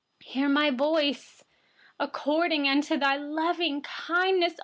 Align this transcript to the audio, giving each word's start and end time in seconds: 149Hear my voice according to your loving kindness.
149Hear 0.25 0.51
my 0.51 0.71
voice 0.71 1.43
according 1.99 2.81
to 2.81 2.95
your 2.97 3.19
loving 3.19 3.83
kindness. 3.83 4.53